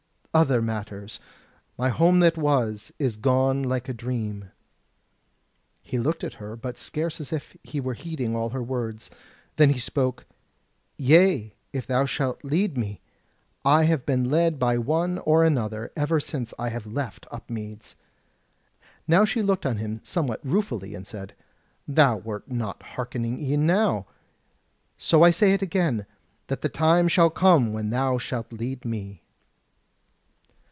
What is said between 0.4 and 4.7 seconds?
matters, my home that was is gone like a dream."